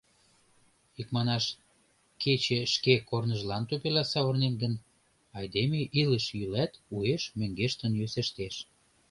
Икманаш, 0.99 1.45
кече 2.21 2.59
шке 2.73 2.93
корныжлан 3.09 3.63
тупела 3.69 4.03
савырнен 4.11 4.53
гын, 4.61 4.73
айдеме 5.37 5.79
илыш-йӱлат 5.99 6.71
уэш 6.95 7.23
мӧҥгештын 7.37 7.91
йӧсештеш. 7.99 8.55